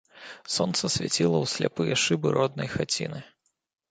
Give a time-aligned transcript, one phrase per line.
[0.53, 3.19] Сонца свяціла ў сляпыя шыбы роднай хаціны.